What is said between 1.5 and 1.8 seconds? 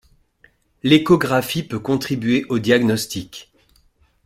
peut